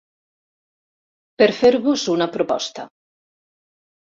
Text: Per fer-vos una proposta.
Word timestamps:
Per 1.41 1.49
fer-vos 1.59 2.07
una 2.15 2.29
proposta. 2.37 2.89